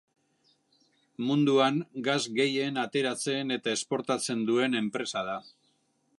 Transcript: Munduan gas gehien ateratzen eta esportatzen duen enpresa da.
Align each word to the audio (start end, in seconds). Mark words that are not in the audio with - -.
Munduan 1.25 1.77
gas 2.09 2.25
gehien 2.39 2.81
ateratzen 2.85 3.57
eta 3.61 3.77
esportatzen 3.81 4.45
duen 4.53 4.81
enpresa 4.85 5.27
da. 5.31 5.39